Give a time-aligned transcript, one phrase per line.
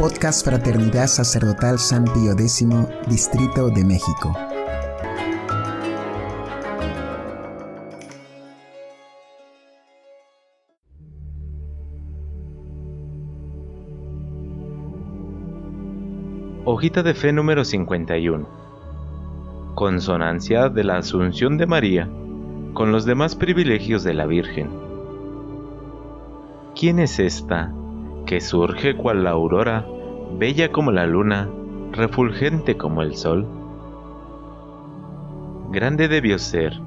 [0.00, 2.66] Podcast Fraternidad Sacerdotal San Pío X,
[3.06, 4.34] Distrito de México.
[16.64, 18.48] Hojita de fe número 51.
[19.74, 22.08] Consonancia de la Asunción de María
[22.72, 24.70] con los demás privilegios de la Virgen.
[26.74, 27.74] ¿Quién es esta
[28.30, 29.84] que surge cual la aurora,
[30.38, 31.50] bella como la luna,
[31.90, 33.44] refulgente como el sol?
[35.72, 36.78] Grande debió ser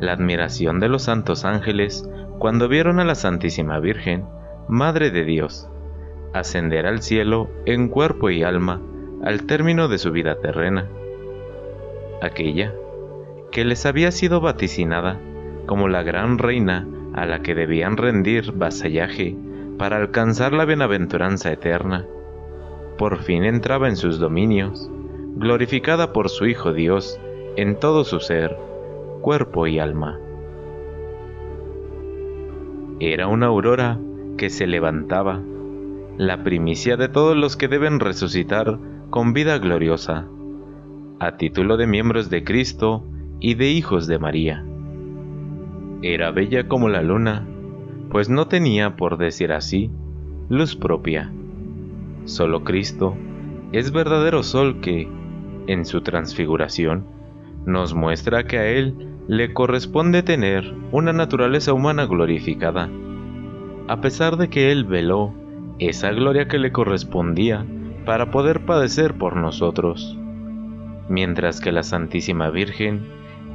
[0.00, 2.08] la admiración de los santos ángeles
[2.38, 4.24] cuando vieron a la Santísima Virgen,
[4.68, 5.68] Madre de Dios,
[6.32, 8.80] ascender al cielo en cuerpo y alma
[9.22, 10.88] al término de su vida terrena.
[12.22, 12.72] Aquella
[13.52, 15.20] que les había sido vaticinada
[15.66, 19.36] como la gran reina a la que debían rendir vasallaje
[19.78, 22.06] para alcanzar la bienaventuranza eterna,
[22.98, 24.90] por fin entraba en sus dominios,
[25.36, 27.20] glorificada por su Hijo Dios
[27.56, 28.56] en todo su ser,
[29.20, 30.18] cuerpo y alma.
[33.00, 33.98] Era una aurora
[34.38, 35.42] que se levantaba,
[36.16, 38.78] la primicia de todos los que deben resucitar
[39.10, 40.26] con vida gloriosa,
[41.18, 43.04] a título de miembros de Cristo
[43.40, 44.64] y de hijos de María.
[46.02, 47.46] Era bella como la luna,
[48.16, 49.90] pues no tenía, por decir así,
[50.48, 51.30] luz propia.
[52.24, 53.14] Solo Cristo
[53.72, 55.06] es verdadero sol que,
[55.66, 57.04] en su transfiguración,
[57.66, 62.88] nos muestra que a Él le corresponde tener una naturaleza humana glorificada,
[63.86, 65.34] a pesar de que Él veló
[65.78, 67.66] esa gloria que le correspondía
[68.06, 70.18] para poder padecer por nosotros,
[71.10, 73.02] mientras que la Santísima Virgen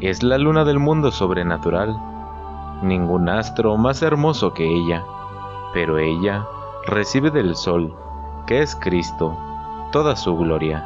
[0.02, 1.96] es la luna del mundo sobrenatural,
[2.82, 5.04] ningún astro más hermoso que ella,
[5.74, 6.46] pero ella
[6.86, 7.96] recibe del sol,
[8.46, 9.38] que es Cristo,
[9.92, 10.86] toda su gloria.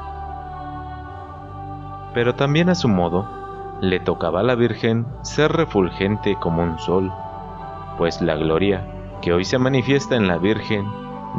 [2.14, 3.28] Pero también a su modo,
[3.82, 7.12] le tocaba a la Virgen ser refulgente como un sol,
[7.98, 8.86] pues la gloria
[9.22, 10.86] que hoy se manifiesta en la Virgen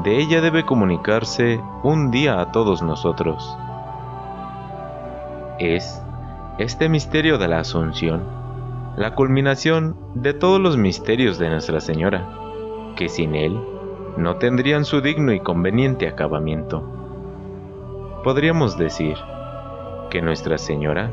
[0.02, 3.56] de ella debe comunicarse un día a todos nosotros.
[5.58, 6.02] Es
[6.58, 8.45] este misterio de la Asunción,
[8.96, 12.26] la culminación de todos los misterios de Nuestra Señora,
[12.96, 13.60] que sin él
[14.16, 16.82] no tendrían su digno y conveniente acabamiento.
[18.24, 19.16] Podríamos decir
[20.08, 21.10] que Nuestra Señora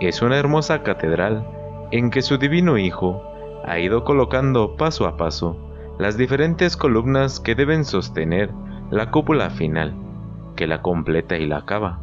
[0.00, 1.44] es una hermosa catedral
[1.90, 3.22] en que su divino Hijo
[3.64, 5.56] ha ido colocando paso a paso
[5.98, 8.50] las diferentes columnas que deben sostener
[8.90, 9.94] la cúpula final,
[10.54, 11.98] que la completa y la acaba.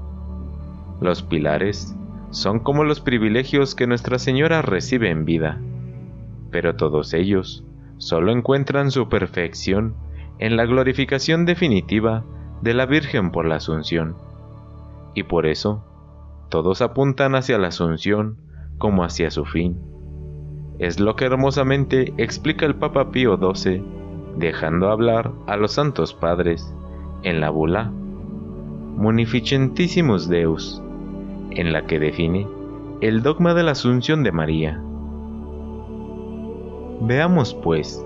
[1.00, 1.96] Los pilares
[2.32, 5.60] son como los privilegios que Nuestra Señora recibe en vida,
[6.52, 7.64] pero todos ellos
[7.98, 9.96] solo encuentran su perfección
[10.40, 12.24] en la glorificación definitiva
[12.62, 14.16] de la Virgen por la Asunción.
[15.14, 15.84] Y por eso,
[16.50, 18.38] todos apuntan hacia la Asunción
[18.78, 19.78] como hacia su fin
[20.80, 23.84] es lo que hermosamente explica el Papa Pío XII,
[24.38, 26.72] dejando hablar a los santos padres
[27.24, 27.92] en la bula
[28.96, 30.82] Munificentissimus Deus,
[31.52, 32.48] en la que define
[33.02, 34.82] el dogma de la Asunción de María.
[37.02, 38.04] Veamos, pues,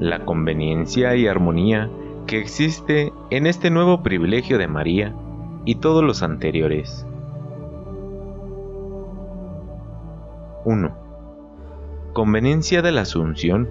[0.00, 1.90] la conveniencia y armonía
[2.26, 5.14] que existe en este nuevo privilegio de María
[5.64, 7.06] y todos los anteriores.
[10.64, 11.04] 1
[12.14, 13.68] conveniencia de la Asunción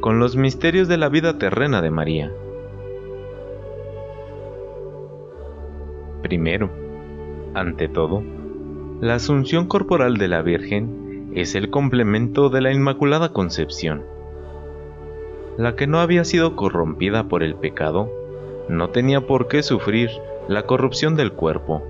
[0.00, 2.32] con los misterios de la vida terrena de María.
[6.22, 6.70] Primero,
[7.52, 8.22] ante todo,
[9.00, 14.02] la asunción corporal de la Virgen es el complemento de la Inmaculada Concepción.
[15.56, 18.10] La que no había sido corrompida por el pecado
[18.68, 20.10] no tenía por qué sufrir
[20.48, 21.82] la corrupción del cuerpo,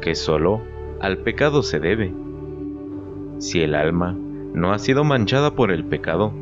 [0.00, 0.62] que solo
[1.00, 2.14] al pecado se debe.
[3.38, 4.16] Si el alma
[4.52, 6.32] no ha sido manchada por el pecado,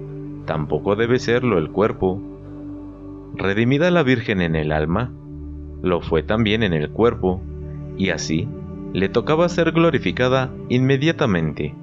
[0.45, 2.21] tampoco debe serlo el cuerpo.
[3.35, 5.11] Redimida la Virgen en el alma,
[5.81, 7.41] lo fue también en el cuerpo,
[7.97, 8.47] y así
[8.93, 11.75] le tocaba ser glorificada inmediatamente.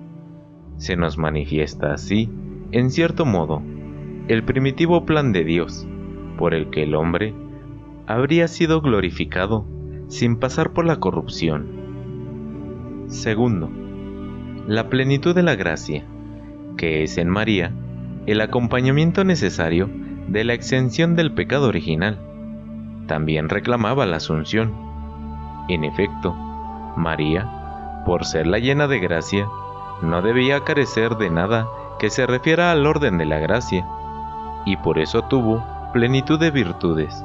[0.77, 2.29] Se nos manifiesta así,
[2.71, 3.61] en cierto modo,
[4.27, 5.87] el primitivo plan de Dios,
[6.37, 7.33] por el que el hombre
[8.07, 9.65] habría sido glorificado
[10.07, 13.05] sin pasar por la corrupción.
[13.07, 13.69] Segundo,
[14.67, 16.05] la plenitud de la gracia
[16.79, 17.73] que es en María
[18.25, 19.89] el acompañamiento necesario
[20.29, 22.17] de la exención del pecado original.
[23.05, 24.73] También reclamaba la asunción.
[25.67, 26.35] En efecto,
[26.99, 29.47] María, por ser la llena de gracia,
[30.01, 31.67] no debía carecer de nada
[31.97, 33.87] que se refiera al orden de la gracia,
[34.65, 37.23] y por eso tuvo plenitud de virtudes.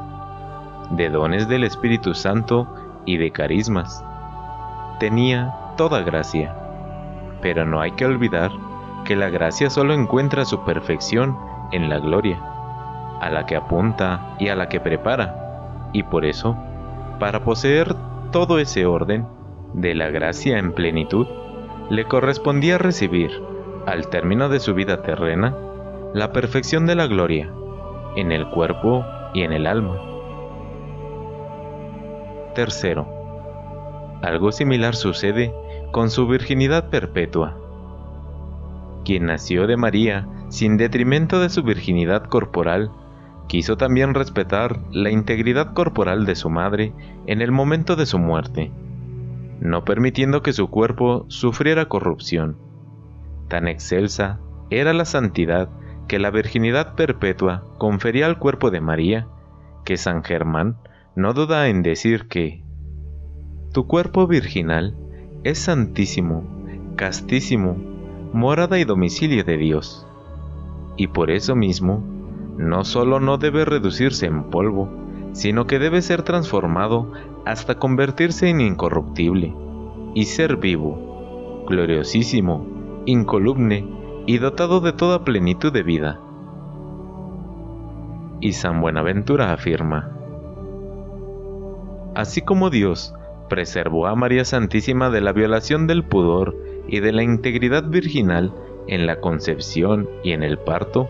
[0.90, 2.68] de dones del Espíritu Santo
[3.06, 4.04] y de carismas.
[5.00, 6.54] Tenía toda gracia.
[7.40, 8.50] Pero no hay que olvidar
[9.04, 11.36] que la gracia solo encuentra su perfección
[11.72, 12.38] en la gloria,
[13.20, 16.56] a la que apunta y a la que prepara, y por eso,
[17.18, 17.94] para poseer
[18.30, 19.26] todo ese orden
[19.74, 21.26] de la gracia en plenitud,
[21.90, 23.30] le correspondía recibir,
[23.86, 25.54] al término de su vida terrena,
[26.14, 27.50] la perfección de la gloria,
[28.16, 29.04] en el cuerpo
[29.34, 30.00] y en el alma.
[32.54, 33.06] Tercero,
[34.22, 35.52] algo similar sucede
[35.90, 37.56] con su virginidad perpetua.
[39.04, 42.90] Quien nació de María sin detrimento de su virginidad corporal,
[43.48, 46.92] quiso también respetar la integridad corporal de su madre
[47.26, 48.70] en el momento de su muerte,
[49.60, 52.56] no permitiendo que su cuerpo sufriera corrupción.
[53.48, 54.40] Tan excelsa
[54.70, 55.68] era la santidad
[56.08, 59.26] que la virginidad perpetua confería al cuerpo de María,
[59.84, 60.76] que San Germán
[61.16, 62.62] no duda en decir que
[63.72, 64.96] tu cuerpo virginal
[65.44, 66.44] es santísimo,
[66.96, 67.76] castísimo,
[68.32, 70.06] morada y domicilio de Dios.
[70.96, 72.02] Y por eso mismo,
[72.56, 74.88] no solo no debe reducirse en polvo,
[75.32, 77.12] sino que debe ser transformado
[77.44, 79.54] hasta convertirse en incorruptible
[80.14, 82.66] y ser vivo, gloriosísimo,
[83.06, 83.86] incolumne
[84.26, 86.20] y dotado de toda plenitud de vida.
[88.40, 90.10] Y San Buenaventura afirma,
[92.14, 93.12] Así como Dios
[93.48, 96.56] preservó a María Santísima de la violación del pudor
[96.86, 98.54] y de la integridad virginal
[98.86, 101.08] en la concepción y en el parto,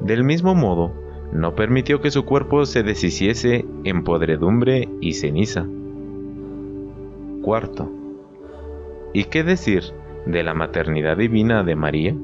[0.00, 0.92] del mismo modo,
[1.32, 5.66] no permitió que su cuerpo se deshiciese en podredumbre y ceniza.
[7.42, 7.90] Cuarto.
[9.12, 9.84] ¿Y qué decir
[10.26, 12.14] de la maternidad divina de María?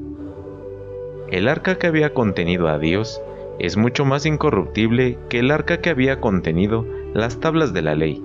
[1.29, 3.21] El arca que había contenido a Dios
[3.59, 8.21] es mucho más incorruptible que el arca que había contenido las tablas de la ley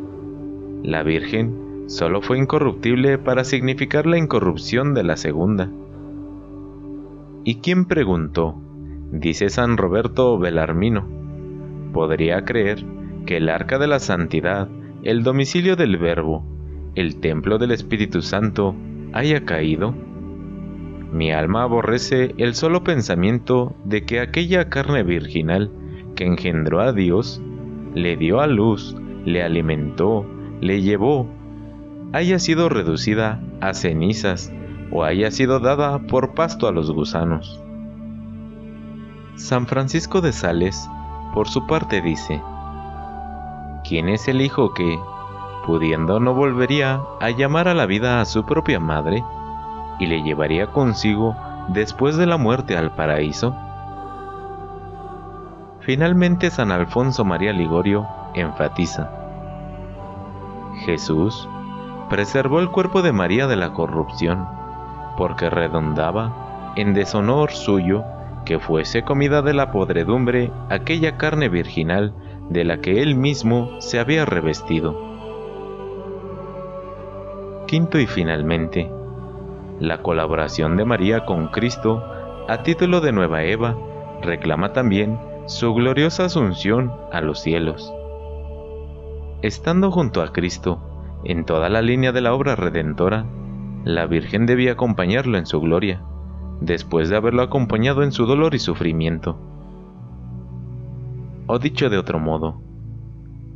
[0.82, 5.69] la Virgen solo fue incorruptible para significar la incorrupción de la segunda.
[7.44, 8.55] ¿Y quién preguntó?
[9.12, 11.07] Dice San Roberto Belarmino.
[11.93, 12.85] ¿Podría creer
[13.27, 14.69] que el arca de la santidad,
[15.03, 16.45] el domicilio del Verbo,
[16.95, 18.75] el templo del Espíritu Santo,
[19.12, 19.95] haya caído?
[21.12, 25.71] Mi alma aborrece el solo pensamiento de que aquella carne virginal
[26.15, 27.43] que engendró a Dios,
[27.95, 30.25] le dio a luz, le alimentó,
[30.61, 31.29] le llevó
[32.13, 34.53] haya sido reducida a cenizas
[34.91, 37.63] o haya sido dada por pasto a los gusanos.
[39.41, 40.89] San Francisco de Sales,
[41.33, 42.43] por su parte, dice,
[43.83, 45.01] ¿quién es el hijo que,
[45.67, 49.25] pudiendo no volvería a llamar a la vida a su propia madre
[49.99, 51.35] y le llevaría consigo
[51.69, 53.57] después de la muerte al paraíso?
[55.81, 59.11] Finalmente San Alfonso María Ligorio enfatiza,
[60.85, 61.49] Jesús
[62.11, 64.47] preservó el cuerpo de María de la corrupción,
[65.17, 68.05] porque redondaba en deshonor suyo
[68.45, 72.15] que fuese comida de la podredumbre aquella carne virginal
[72.49, 75.11] de la que él mismo se había revestido.
[77.67, 78.91] Quinto y finalmente,
[79.79, 82.05] la colaboración de María con Cristo
[82.49, 83.77] a título de nueva Eva
[84.23, 87.93] reclama también su gloriosa asunción a los cielos.
[89.43, 90.81] Estando junto a Cristo,
[91.25, 93.25] en toda la línea de la obra redentora,
[93.85, 96.03] la Virgen debía acompañarlo en su gloria,
[96.60, 99.38] después de haberlo acompañado en su dolor y sufrimiento.
[101.46, 102.60] O dicho de otro modo,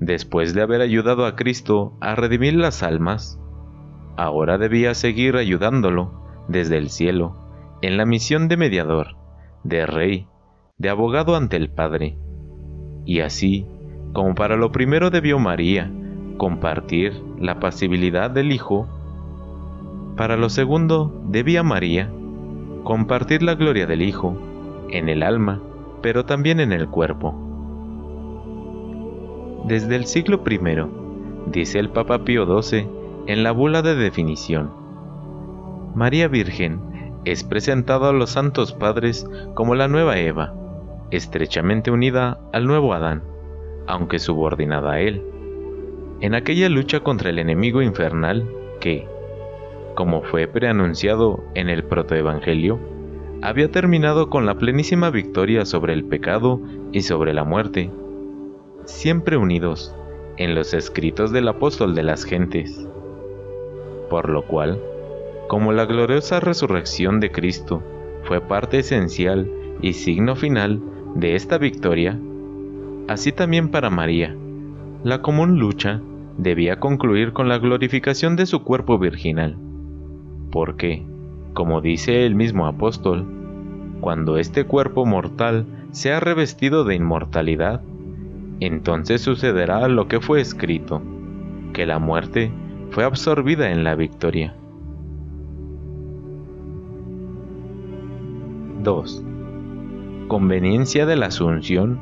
[0.00, 3.38] después de haber ayudado a Cristo a redimir las almas,
[4.16, 6.12] ahora debía seguir ayudándolo
[6.48, 7.36] desde el cielo,
[7.82, 9.16] en la misión de mediador,
[9.62, 10.26] de rey,
[10.78, 12.18] de abogado ante el Padre,
[13.04, 13.66] y así
[14.12, 15.90] como para lo primero debió María
[16.36, 18.88] compartir la pasibilidad del Hijo,
[20.16, 22.10] para lo segundo debía María
[22.84, 24.36] compartir la gloria del Hijo
[24.90, 25.60] en el alma,
[26.02, 27.34] pero también en el cuerpo.
[29.66, 30.60] Desde el siglo I,
[31.50, 32.86] dice el Papa Pío XII
[33.26, 34.70] en la bula de definición,
[35.94, 36.80] María Virgen
[37.24, 40.54] es presentada a los santos padres como la nueva Eva,
[41.10, 43.34] estrechamente unida al nuevo Adán
[43.86, 45.22] aunque subordinada a él,
[46.20, 48.48] en aquella lucha contra el enemigo infernal
[48.80, 49.06] que,
[49.94, 52.78] como fue preanunciado en el protoevangelio,
[53.42, 56.60] había terminado con la plenísima victoria sobre el pecado
[56.92, 57.90] y sobre la muerte,
[58.84, 59.94] siempre unidos
[60.36, 62.88] en los escritos del apóstol de las gentes.
[64.10, 64.80] Por lo cual,
[65.48, 67.82] como la gloriosa resurrección de Cristo
[68.22, 69.50] fue parte esencial
[69.82, 70.80] y signo final
[71.14, 72.18] de esta victoria,
[73.06, 74.34] Así también para María,
[75.02, 76.00] La común lucha
[76.38, 79.58] debía concluir con la glorificación de su cuerpo virginal,
[80.54, 81.04] porque,
[81.52, 83.26] como dice el mismo apóstol,
[84.00, 87.82] cuando este cuerpo mortal sea revestido de inmortalidad,
[88.60, 91.02] entonces sucederá lo que fue escrito,
[91.72, 92.52] que la muerte
[92.92, 94.54] fue absorbida en la victoria.
[98.84, 99.24] 2.
[100.28, 101.98] Conveniencia de la Asunción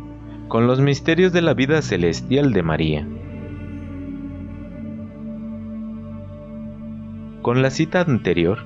[0.49, 3.09] con los misterios de la vida celestial de María.
[7.43, 8.61] Con la cita anterior,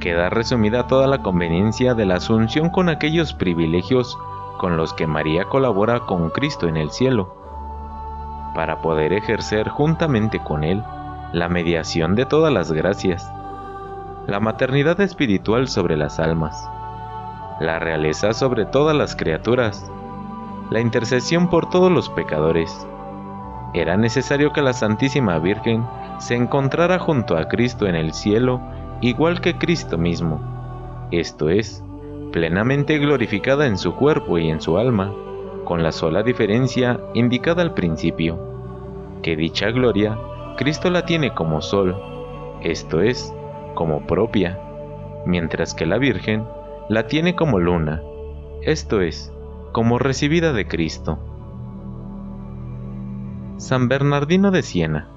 [0.00, 4.16] queda resumida toda la conveniencia de la Asunción con aquellos privilegios
[4.56, 7.34] con los que María colabora con Cristo en el cielo,
[8.54, 10.82] para poder ejercer juntamente con Él
[11.34, 13.30] la mediación de todas las gracias,
[14.26, 16.66] la maternidad espiritual sobre las almas,
[17.60, 19.92] la realeza sobre todas las criaturas,
[20.70, 22.86] la intercesión por todos los pecadores.
[23.74, 25.84] Era necesario que la Santísima Virgen
[26.18, 28.60] se encontrara junto a Cristo en el cielo,
[29.00, 30.40] igual que Cristo mismo,
[31.10, 31.84] esto es,
[32.32, 35.12] plenamente glorificada en su cuerpo y en su alma,
[35.64, 38.38] con la sola diferencia indicada al principio,
[39.22, 40.18] que dicha gloria
[40.56, 41.96] Cristo la tiene como sol,
[42.62, 43.32] esto es,
[43.74, 44.58] como propia,
[45.24, 46.44] mientras que la Virgen
[46.88, 48.02] la tiene como luna,
[48.62, 49.32] esto es,
[49.72, 51.18] como recibida de Cristo.
[53.58, 55.08] San Bernardino de Siena,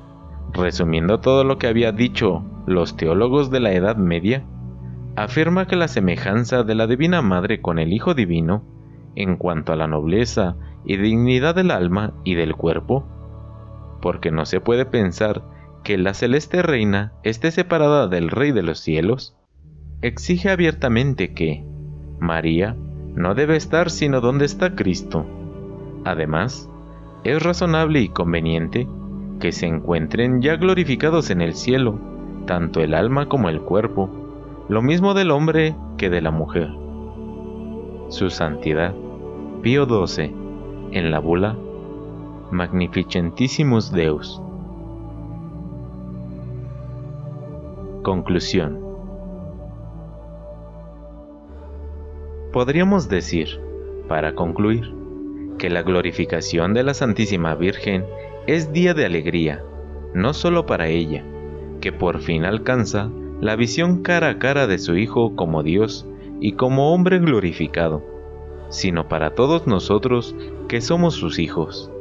[0.51, 4.43] resumiendo todo lo que había dicho los teólogos de la Edad Media,
[5.15, 8.63] afirma que la semejanza de la Divina Madre con el Hijo Divino,
[9.15, 13.05] en cuanto a la nobleza y dignidad del alma y del cuerpo,
[14.01, 15.43] porque no se puede pensar
[15.83, 19.37] que la celeste reina esté separada del Rey de los cielos,
[20.01, 21.63] exige abiertamente que
[22.19, 22.75] María
[23.13, 25.27] no debe estar sino donde está Cristo.
[26.05, 26.70] Además,
[27.23, 28.87] es razonable y conveniente
[29.39, 31.99] que se encuentren ya glorificados en el cielo,
[32.45, 34.09] tanto el alma como el cuerpo,
[34.69, 36.69] lo mismo del hombre que de la mujer.
[38.09, 38.93] Su santidad,
[39.61, 40.33] Pío XII,
[40.91, 41.57] en la bula
[42.51, 44.41] Magnificentissimus Deus.
[48.03, 48.91] Conclusión
[52.51, 53.47] Podríamos decir,
[54.09, 55.00] para concluir,
[55.61, 58.03] que la glorificación de la Santísima Virgen
[58.47, 59.63] es día de alegría,
[60.15, 61.23] no solo para ella,
[61.81, 66.07] que por fin alcanza la visión cara a cara de su Hijo como Dios
[66.39, 68.03] y como hombre glorificado,
[68.69, 70.35] sino para todos nosotros
[70.67, 71.91] que somos sus hijos.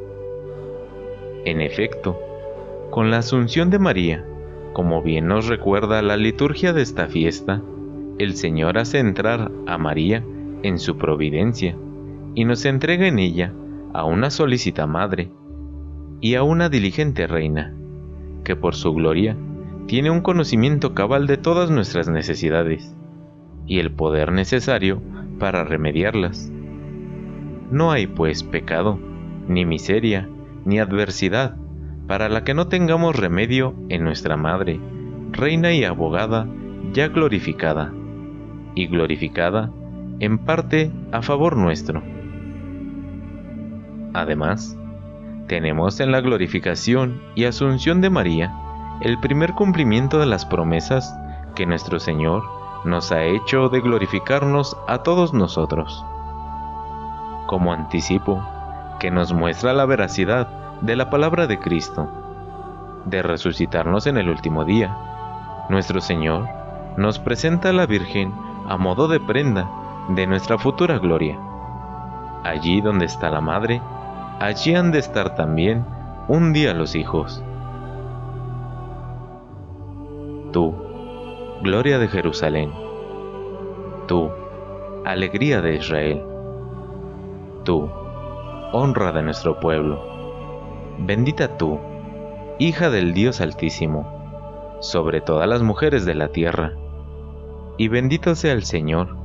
[1.45, 2.19] En efecto,
[2.89, 4.25] con la Asunción de María,
[4.73, 7.61] como bien nos recuerda la liturgia de esta fiesta,
[8.17, 10.25] el Señor hace entrar a María
[10.63, 11.77] en su providencia
[12.35, 13.53] y nos entrega en ella
[13.93, 15.31] a una solícita madre
[16.21, 17.73] y a una diligente reina,
[18.43, 19.35] que por su gloria
[19.87, 22.95] tiene un conocimiento cabal de todas nuestras necesidades
[23.65, 25.01] y el poder necesario
[25.39, 26.51] para remediarlas.
[27.71, 28.99] No hay pues pecado,
[29.47, 30.29] ni miseria,
[30.65, 31.55] ni adversidad
[32.07, 34.79] para la que no tengamos remedio en nuestra Madre,
[35.31, 36.47] Reina y Abogada,
[36.93, 37.93] ya glorificada,
[38.75, 39.71] y glorificada
[40.19, 42.03] en parte a favor nuestro.
[44.13, 44.77] Además,
[45.47, 48.53] tenemos en la glorificación y asunción de María
[49.01, 51.15] el primer cumplimiento de las promesas
[51.55, 52.43] que nuestro Señor
[52.85, 56.03] nos ha hecho de glorificarnos a todos nosotros.
[57.47, 58.41] Como anticipo,
[58.99, 60.47] que nos muestra la veracidad
[60.81, 62.09] de la palabra de Cristo,
[63.05, 64.95] de resucitarnos en el último día,
[65.69, 66.47] nuestro Señor
[66.97, 68.33] nos presenta a la Virgen
[68.67, 69.69] a modo de prenda
[70.09, 71.39] de nuestra futura gloria.
[72.43, 73.81] Allí donde está la madre,
[74.41, 75.85] allí han de estar también
[76.27, 77.43] un día los hijos.
[80.51, 80.73] Tú,
[81.61, 82.71] gloria de Jerusalén.
[84.07, 84.31] Tú,
[85.05, 86.23] alegría de Israel.
[87.63, 87.87] Tú,
[88.73, 90.01] honra de nuestro pueblo.
[90.97, 91.79] Bendita tú,
[92.57, 96.73] hija del Dios Altísimo, sobre todas las mujeres de la tierra.
[97.77, 99.17] Y bendito sea el Señor,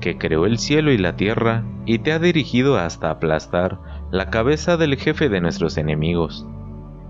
[0.00, 4.76] que creó el cielo y la tierra y te ha dirigido hasta aplastar la cabeza
[4.76, 6.46] del jefe de nuestros enemigos,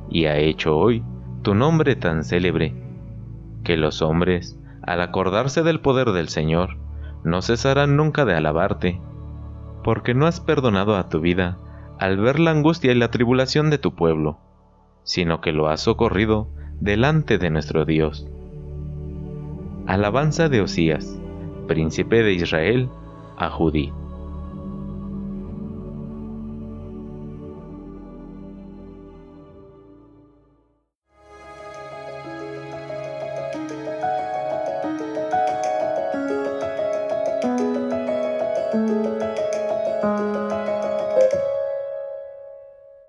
[0.09, 1.05] y ha hecho hoy
[1.43, 2.75] tu nombre tan célebre,
[3.65, 6.79] que los hombres, al acordarse del poder del Señor,
[7.25, 9.01] no cesarán nunca de alabarte,
[9.85, 11.59] porque no has perdonado a tu vida
[11.99, 14.39] al ver la angustia y la tribulación de tu pueblo,
[15.03, 16.49] sino que lo has socorrido
[16.81, 18.27] delante de nuestro Dios.
[19.87, 21.19] Alabanza de Osías
[21.67, 22.89] príncipe de Israel,
[23.37, 23.93] a Judí.